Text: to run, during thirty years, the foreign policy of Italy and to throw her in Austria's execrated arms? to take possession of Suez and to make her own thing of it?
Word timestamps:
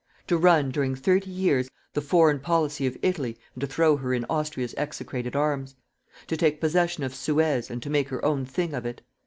to 0.25 0.35
run, 0.35 0.71
during 0.71 0.95
thirty 0.95 1.29
years, 1.29 1.69
the 1.93 2.01
foreign 2.01 2.39
policy 2.39 2.87
of 2.87 2.97
Italy 3.03 3.37
and 3.53 3.61
to 3.61 3.67
throw 3.67 3.97
her 3.97 4.15
in 4.15 4.25
Austria's 4.31 4.73
execrated 4.75 5.35
arms? 5.35 5.75
to 6.25 6.35
take 6.35 6.59
possession 6.59 7.03
of 7.03 7.13
Suez 7.13 7.69
and 7.69 7.83
to 7.83 7.89
make 7.91 8.09
her 8.09 8.25
own 8.25 8.43
thing 8.43 8.73
of 8.73 8.83
it? 8.83 9.03